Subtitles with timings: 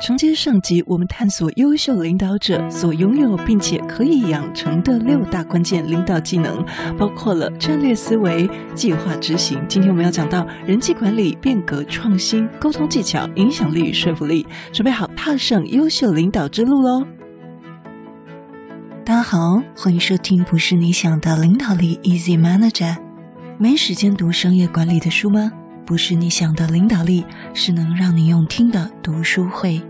[0.00, 6.64] 承接上集，我们探索优秀领导者所拥有并且可以养成的六大关键领导技能，
[6.98, 9.62] 包括了战略思维、计划执行。
[9.68, 14.46] 今天我们要讲到人际管理、变革创新、沟通技巧、影响力与说服力。
[14.72, 17.04] 准备好踏上优秀领导之路喽！
[19.04, 22.96] 大家好，欢迎收听《不是你想的领导力》，Easy Manager。
[23.58, 25.52] 没时间读商业管理的书吗？
[25.84, 29.82] 不是你想的领导力，是能让你用听的读书会。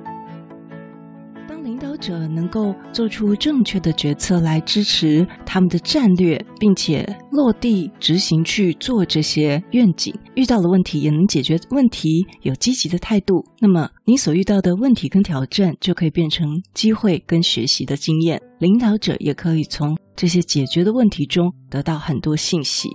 [1.51, 10.15] 当领导者能够做出正确的决策来支持他们的战略，并且落地执行去做这些愿景。
[10.37, 18.41] 遇到了问题也能解决问题，有积极的态度，那么你所遇到的问题跟挑战就可以变成机会跟学习的经验。
[18.61, 22.89] 领导者也可以从这些解决的问题中得到很多信息。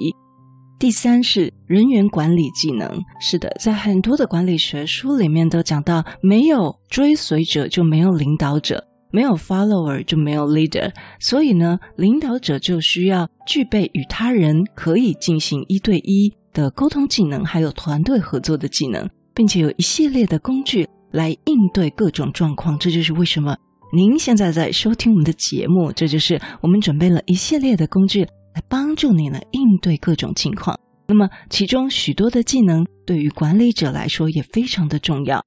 [0.80, 3.02] 第三是人员管理技能。
[3.20, 8.86] 是的，在很多的管理学书里面都讲到，没有追随者就没有领导者。
[9.12, 22.78] 没有 follower 就没有 leader，所以呢，领导者就需要具备与他人可以进行一对一的沟通技能，还有团队合作的技能，并且有一系列的工具来应对各种状况。
[22.78, 23.56] 这就是为什么
[23.96, 30.80] 您现在在收听我们的节目，这就是我们准备了一系列的工具来帮助你呢应对各种情况。
[31.08, 35.46] 那么其中许多的技能对于管理者来说也非常的重要。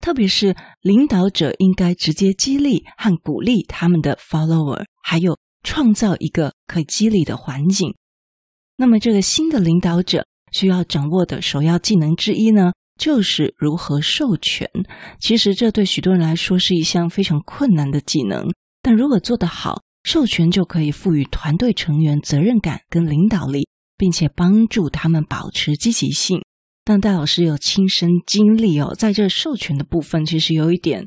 [0.00, 7.94] 特别是领导者应该直接激励和鼓励他们的 follower，还有创造一个可激励的环境。
[8.76, 14.70] 那么，这个新的领导者需要掌握的首要技能之一呢，就是如何授权。
[15.18, 18.46] 其实，这对许多人来说是一项非常困难的技能，
[18.80, 26.40] 但如果做得好，授权就可以赋予团队成员责任感跟领导力，并且帮助他们保持积极性。
[26.82, 31.06] 但戴老师有亲身经历哦，在这授权的部分，其实有一点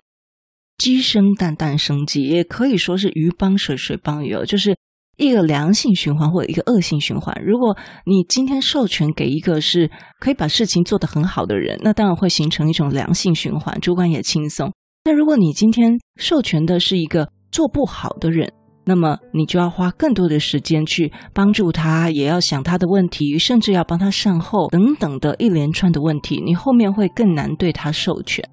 [0.78, 4.78] 鸡生蛋，蛋生鸡，也可以说是鱼帮水，水帮鱼哦，就是
[5.18, 7.36] 一个良性循环或者一个恶性循环。
[7.44, 7.76] 如果
[8.06, 14.72] 你今天授权给一个是可以把事情做得很好的人，那当然会形成一种良性循环，主管也轻松。
[15.04, 18.54] 但如果你今天授权的是一个做不好的人，
[18.84, 28.44] 那么你就要花更多的时间去帮助他，也要想他的问题，甚至要帮他善后等等的一连串的问题，你后面会更难对他授权。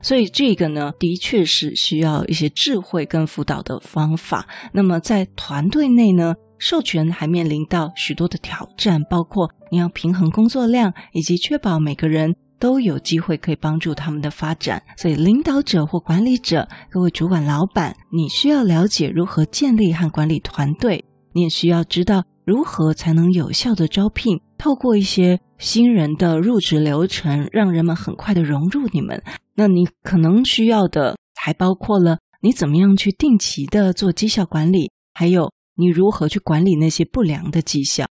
[0.00, 4.48] 所以这个呢，的确是需要一些智慧跟辅导的方法。
[4.72, 12.34] 那么在团队内呢，授权还面临到许多的挑战，包括你要平衡工作量，以及确保每个人。
[12.62, 29.20] 都有机会可以帮助他们的发展，所以领导者或管理者，各位主管、老板，你需要了解如何建立和管理团队，你也需要知道如何才能有效的招聘，透过一些新人的入职流程，让人们很快的融入你们。
[29.56, 38.06] 那你可能需要的还包括了你怎么样去定期的做绩效管理，还有你如何去管理那些不良的绩效。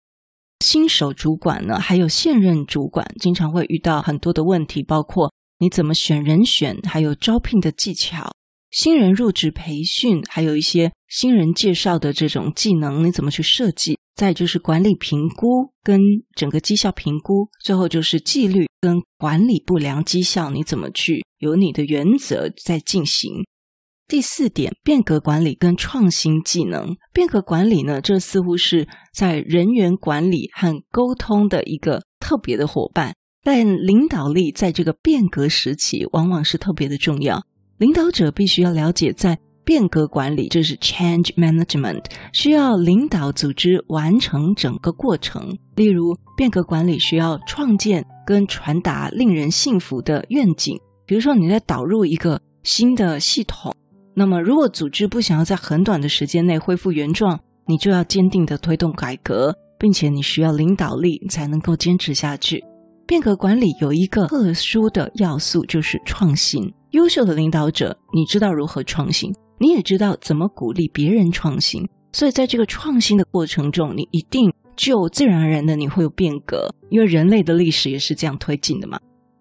[0.59, 8.31] 新手主管呢，还有现任主管，经常会遇到很多的问题，包括你怎么选人选，还有招聘的技巧，
[8.71, 13.97] 新人入职培训，还有一些新人介绍的这种技能，你怎么去设计？
[14.15, 16.01] 再就是管理评估跟
[16.35, 23.31] 整个绩效评估，最后就是纪律跟管理不良绩效，你怎么去有你的原则在进行？
[24.09, 26.95] 第四点，变革管理跟创新技能。
[27.11, 33.15] 变革管理呢，这似乎是在人员管理和沟通的一个特别的伙伴。
[33.43, 37.43] 但领导力在这个变革时期，往往是特别的重要。
[37.77, 45.57] 领导者必须要了解，在变革管理，这是 change management，需要领导组织完成整个过程。
[45.75, 50.79] 例如，变革管理需要创建跟传达令人信服的愿景。
[51.05, 53.75] 比如说，你在导入一个新的系统。
[54.19, 62.63] 那么，如果组织不想要在很短的时间内恢复原状，你就要坚定地推动改革，并且你需要领导力才能够坚持下去。
[63.05, 66.73] 变革管理有一个特殊的要素，就是创新。
[66.93, 71.87] 优秀的领导者，你知道如何创新，你也知道怎么鼓励别人创新。
[72.11, 78.99] 所以，在这个创新的过程中，你一定就自然而然的你会有变革，因为人类的历史也是这样推进的嘛。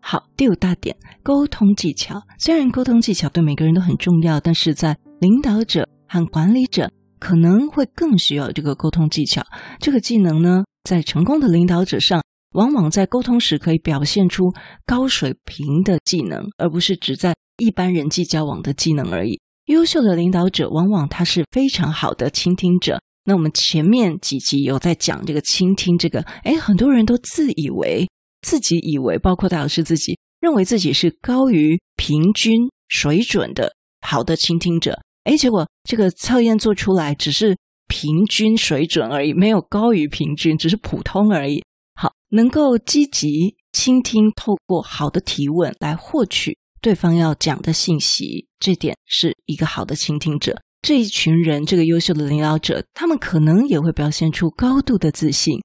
[0.08, 2.22] 好，第五大点，沟通技巧。
[2.38, 6.88] 虽然沟通技巧对每个人都很重要，但是在领导者和管理者
[7.18, 9.42] 可能会更需要这个沟通技巧。
[9.80, 12.22] 这个技能呢，在成功的领导者上，
[12.54, 14.44] 往往在沟通时可以表现出
[14.84, 19.40] 高水平的技能，而不是只在一般人际交往的技能而已。
[19.64, 23.00] 优秀的领导者往往他是非常好的倾听者。
[23.24, 28.06] 那我们前面几集有在讲这个倾听，这个，诶，很多人都自以为。
[28.46, 35.00] 自己以为，包括戴老师自己认为自己是高于平均水准的好的倾听者。
[35.24, 37.56] 哎，结果这个测验做出来只是
[37.88, 41.64] 平均水准而已，没有高于平均，只是普通而已。
[41.96, 50.62] 好，能够积极倾听，透过好的提问来获取对方要讲的信息，这点是一个好的倾听者。
[50.82, 55.58] 这一群人，这个优秀的领导者，他们可能也会表现出高度的自信，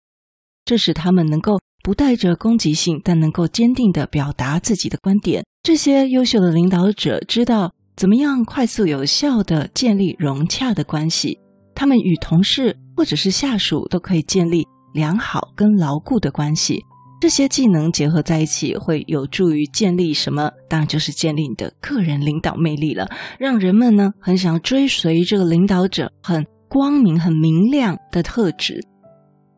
[0.65, 5.43] 这使他们能够不带着攻击性，但能够坚定地表达自己的观点。
[5.63, 11.37] 这些优秀的领导者知道怎么样快速有效地建立融洽的关系，
[11.75, 16.79] 他们与同事或者是下属都可以建立良好跟牢固的关系。
[17.19, 20.49] 这些技能结合在一起，会有助于建立什么？
[20.67, 23.07] 当然就是建立你的个人领导魅力了，
[23.37, 28.79] 让人们呢很想追随这个领导者很光明、很明亮的特质。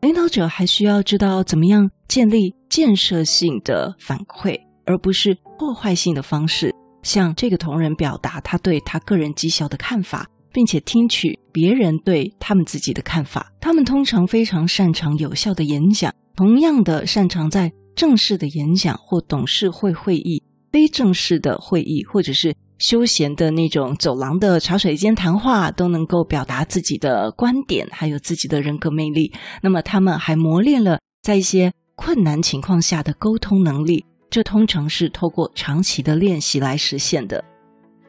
[0.02, 4.56] 领导者还需要知道怎么样建立建设性的反馈，
[4.86, 6.72] 而不是破坏性的方式，
[7.02, 13.50] 向这个同仁表达他对他个人绩效的看法，并且听取别人对他们自己的看法。
[13.60, 16.14] 他们通常非常擅长有效的演讲。
[16.36, 20.40] 同样的擅长在正式的演讲或董事会会议、
[20.70, 29.32] 非正式的会议，或者是休闲的那种走廊的茶水间谈话，都能够表达自己的观点，还有自己的人格魅力。
[29.62, 37.44] 那么，他们还磨练了在一些困难情况下的沟通能力，这通常是透过长期的练习来实现的。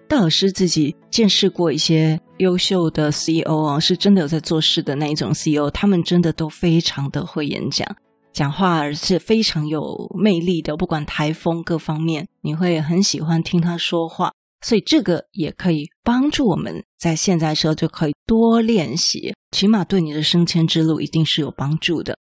[0.07, 7.87] 戴老师自己见识过一些优秀的 CEO 啊，是真的有在做事的那一种 CEO，他们真的都非常的会演讲。
[8.31, 14.31] 讲话是非常有魅力的，不管台风各方面，你会很喜欢听他说话。
[14.61, 22.17] 所以这个也可以帮助我们在现在时候就可以多练习，起码对你的升迁之路一定是有帮助的。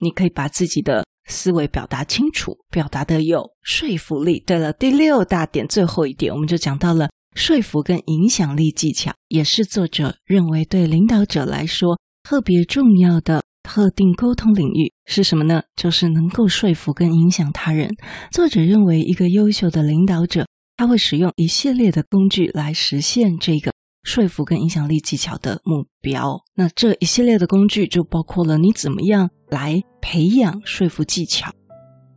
[0.00, 4.42] 你可以把自己的思维表达清楚，表达的有说服力。
[4.46, 13.42] 对了，第六大点，最后一点，我们就讲到了说服跟影响力技巧，也是作者认为对领导者来说特别重要的。
[13.64, 15.60] 特定沟通领域是什么呢？
[15.76, 17.90] 就是能够说服跟影响他人。
[18.32, 20.46] 作者认为，一个优秀的领导者，
[20.78, 23.70] 他会使用一系列的工具来实现这个
[24.04, 26.38] 说服跟影响力技巧的目标。
[26.54, 31.50] 那这一系列的工具就包括了你怎么样来培养说服技巧。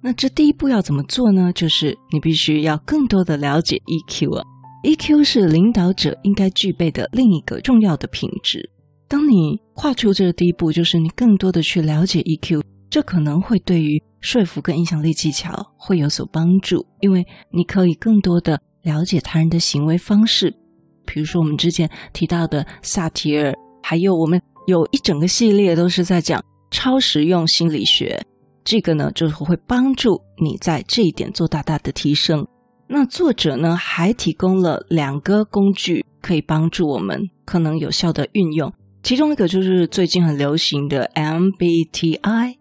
[0.04, 1.52] 那这第一步要怎么做呢？
[1.54, 4.44] 就是你必须要更多的了解 EQ 啊。
[4.84, 8.68] EQ 是领导者应该具备的另一个重要的品质。
[9.08, 20.52] 当你跨出这个第一步，就是你更多的去了解 EQ，这可能会对于说服跟影响力技巧会有所帮助，因为你可以更多的了解他人的行为方式。
[21.06, 28.26] 比如说我们之前提到的萨提尔，还有我们有一整个系列都是在讲超实用心理学，
[28.64, 32.48] 这个呢就是会帮助你在这一点做大大的提升。
[32.88, 38.74] 那作者呢还提供了两个工具，可以帮助我们可能有效的运用。
[39.04, 42.52] 其中一个就是最近很流行的 MBTI，MBTI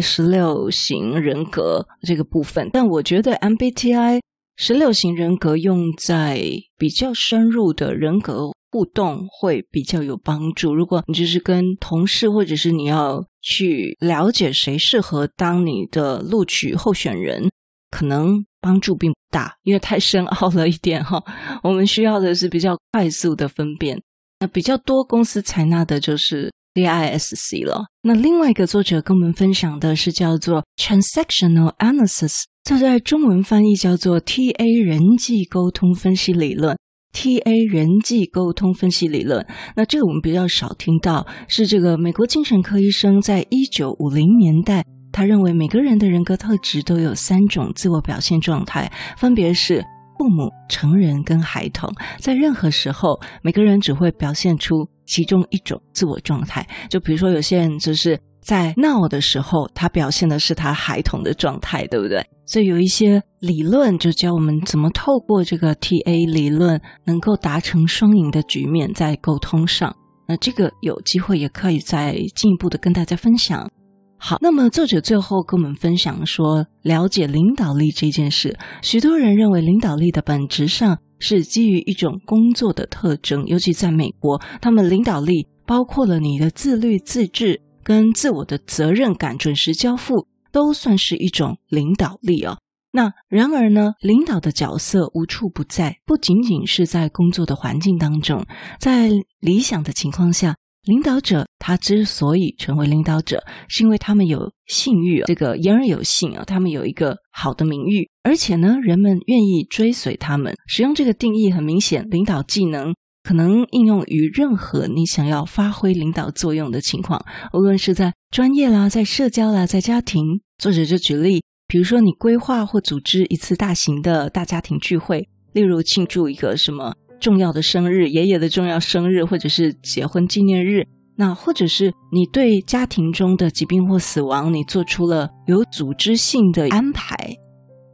[0.00, 2.70] 十六型人格这个部分。
[2.72, 4.20] 但我觉得 MBTI
[4.56, 6.40] 十六型人格用在
[6.78, 10.74] 比较深入的人格互动会比较有帮助。
[10.74, 17.50] 如果你就是跟同事，或者是你要去了解谁适合当你的录取候选人，
[17.90, 21.22] 可能帮助并不大，因为太深奥了一点哈。
[21.62, 24.00] 我们需要的是比较快速的分辨。
[24.38, 27.84] 那比较多公司采纳的就是 DISC 了。
[28.02, 36.76] 那另外一个作者跟我们分享的是叫做 Transactional Analysis，这在中文翻译叫做 TA 人际沟通分析理论。
[37.12, 49.84] TA 人际沟通分析理论，那这个我们比较少听到，是这个美国精神科医生在一九五零年代，他认为每个人的人格特质都有三种自我表现状态，分别是。
[50.18, 56.68] 父母、成人跟孩童，在任何时候，每个人只会表现出其中一种自我状态。
[56.90, 62.24] 就比如说，有些人就是在闹的时候，他表现的是他孩童的状态，对不对？
[62.46, 69.94] 所以有一些理论就教我们怎么透过这个 TA 理论，能够达成双赢的局面，在沟通上。
[70.26, 73.68] 那这个有机会也可以再进一步的跟大家分享。
[74.16, 92.58] 好，那么作者最后跟我们分享说，了解领导力这件事，许多人认为领导力的本质上是基于一种工作的特征，尤其在美国，他们领导力包括了你的自律、自治跟自我的责任感、准时交付，都算是一种领导力哦。
[92.92, 98.44] 那然而呢，领导的角色无处不在，不仅仅是在工作的环境当中，
[98.78, 99.10] 在
[99.40, 100.56] 理想的情况下。
[100.84, 110.54] 领导者他之所以成为领导者，是因为他们有信誉，这个言而有信啊，他们有一个好的名誉，而且呢，人们愿意追随他们。
[110.66, 120.22] 使用这个定义很明显，领导技能可能应用于任何你想要发挥领导作用的情况，无论是在专业啦，在社交啦，在家庭。
[120.58, 126.94] 作者就举例，比如说你规划或组织一次大型的大家庭聚会，例如庆祝一个什么。
[127.20, 130.86] 重要的生日，爷爷的重要生日，或者是结婚纪念日，
[131.16, 137.14] 那或者是你对家庭中的疾病或死亡，你做出了有组织性的安排，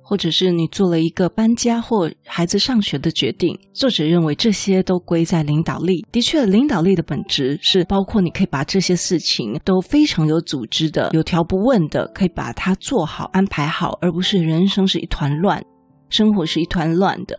[0.09, 3.59] 或者是你做了一个搬家或孩子上学的决定。
[3.75, 6.07] 作者认为这些都归在领导力。
[6.13, 15.61] 的确，领导力的本质是包括你可以把这些事情都非常有组织的、有条不紊的，可以把它做好、安排好，而不是人生是一团乱，
[16.09, 17.37] 生活是一团乱的。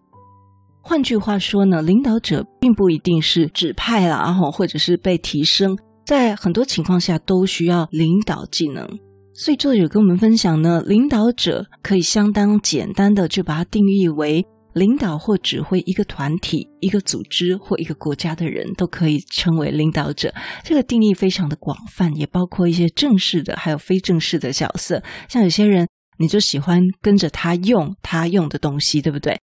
[0.82, 8.86] 换句话说呢，领导者并不一定是指派啦，然后或者是被提升，在很多情况下都需要领导技能。
[9.40, 20.34] 所以作者跟我们分享呢，领导者可以相当简单的就把它定义为领导或指挥一个团体、一个组织或一个国家的人都可以称为领导者。
[20.64, 25.04] 这个定义非常的广泛，也包括一些正式的，还有非正式的角色。
[25.30, 29.40] 像有些人，你就喜欢跟着他用他用的东西，对不对？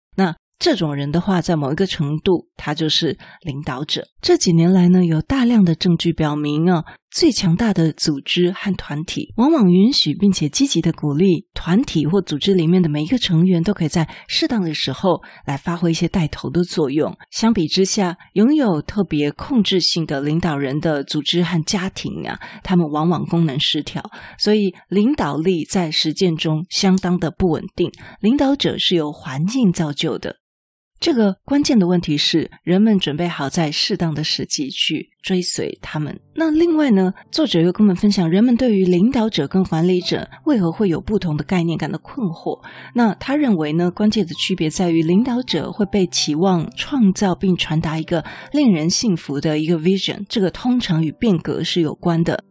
[0.60, 4.04] 这种人的话，在某一个程度，他就是领导者。
[4.22, 17.16] 这几年来呢，有大量的证据表明啊，最强大的组织和团体，往往允许并且积极的鼓励团体或组织里面的每一个成员都可以在适当的时候来发挥一些带头的作用。
[17.32, 24.04] 相比之下，拥有特别控制性的领导人的组织和家庭啊，他们往往功能失调，
[24.38, 27.90] 所以领导力在实践中相当的不稳定。
[28.20, 30.36] 领导者是由环境造就的。
[31.00, 36.20] 这个关键的问题是，人们准备好在适当的时机去追随他们。
[36.36, 42.62] 那另外呢，作者又跟我们分享，人们对于领导者跟管理者为何会有不同的概念感到困惑。
[42.94, 52.44] 那他认为呢，关键的区别在于，领导者会被期望创造并传达一个令人信服的一个 vision，这个通常与变革是有关的。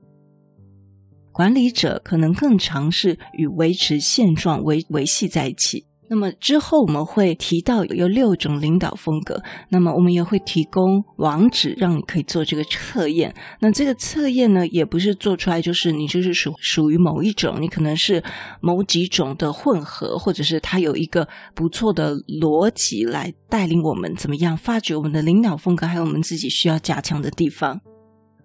[1.32, 5.84] 管理者可能更尝试与维持现状维维系在一起。
[6.10, 13.34] 那么之后我们会提到有六种领导风格，那么我们也会提供网址让你可以做这个测验。
[13.60, 18.22] 那这个测验呢，也不是做出来就是你就是属属于某一种，你可能是
[18.60, 27.80] 某几种的混合，或者是它有一个不错的逻辑来带领我们怎么样发掘我们的领导风格，还有我们自己需要加强的地方。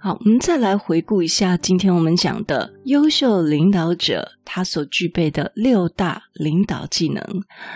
[0.03, 7.23] 好，我们再来回顾一下今天我们讲的优秀领导者他所具备的六大领导技能。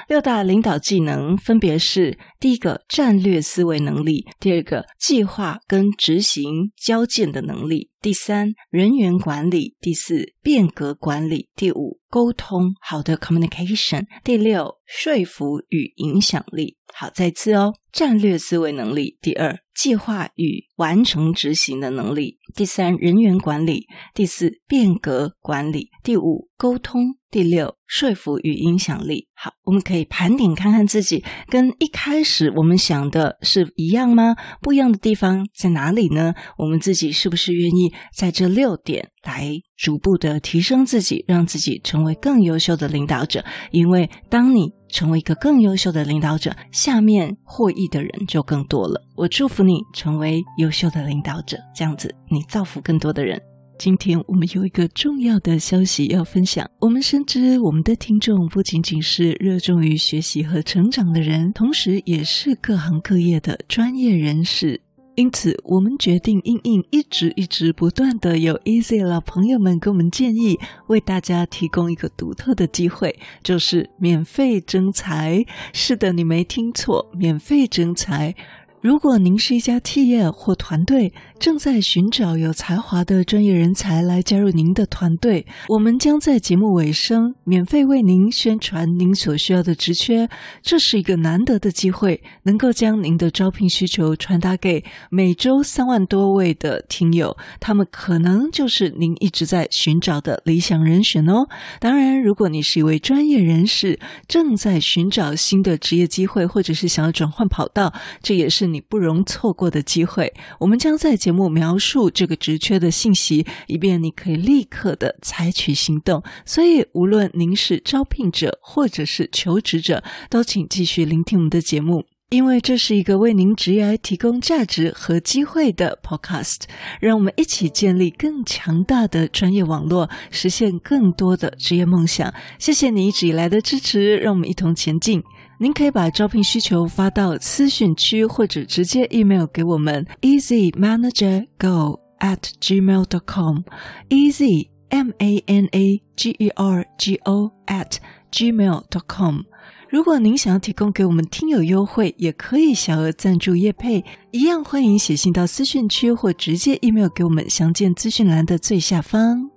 [0.09, 16.77] 六大领导技能分别是：第一个，战略思维能力；第二个，计划跟执行交件的能力；第三，人员管理；第四，变革管理；第五，沟通，好的 communication；第六，说服与影响力。
[16.93, 23.81] 好，再次哦，战略思维能力；第二，计划与完成执行的能力；第三，人员管理；
[24.13, 29.27] 第四，变革管理；第五，沟通；第六，说服与影响力。
[29.35, 34.35] 好，我们可以盘点看看自己跟一开始我们想的是一样吗？
[34.61, 36.33] 不一样的地方在哪里呢？
[36.57, 43.43] 我们自己是不是愿意在这六点来逐步的提升自己，让自己成为更优秀的领导者？
[43.71, 49.01] 因为当你成为一个更优秀的领导者，下面获益的人就更多了。
[49.17, 53.41] 我祝福你成为优秀的领导者，这样子你造福更多的人。
[53.79, 56.67] 今天我们有一个重要的消息要分享。
[56.79, 64.81] 我们深知我们的听众不仅仅是热衷于学习和成长的人，同时也是各行各业的专业人士。
[65.13, 70.57] 因此，我们决定因应一直一直不断的有 Easy 老朋友们给我们建议，
[70.87, 75.45] 为大家提供一个独特的机会，就是免费征才。
[75.71, 78.33] 是的，你没听错，免费征才。
[78.79, 90.27] 如果您是一家企业或团队，正在寻找有才华的专业人才来加入您的团队，我们将在节目尾声免费为您宣传您所需要的职缺。
[90.61, 101.47] 这是一个难得的机会，能够将您的招聘需求传达给每周三万多位的听友，他们可能就是您一直在寻找的理想人选哦。
[101.79, 110.33] 当然，如果你是一位专业人士，正在寻找新的职业机会，或者是想要转换跑道，这也是你不容错过的机会。
[110.59, 116.23] 我们将在节目描述这个职缺的信息，以便你可以立刻的采取行动。
[116.45, 122.05] 所以，无论您是招聘者或者是求职者，都请继续聆听我们的节目。
[122.29, 126.61] 因为这是一个为您职业提供价值和机会的 Podcast，
[127.01, 132.33] 让我们一起建立更强大的专业网络，实现更多的职业梦想。
[132.57, 135.21] 谢谢你一直以来的支持，让我们一同前进。
[135.59, 147.15] 您可以把招聘需求发到私讯区，或者直接 email 给我们 easymanagergo at gmail dot com，easy m a n a g e r g
[147.23, 147.97] o at
[148.31, 149.41] gmail dot com。
[149.89, 159.56] 如果您想要提供给我们听友优惠，也可以小额赞助叶配，一样欢迎写信到私讯区或直接 email 给我们，详见资讯栏的最下方。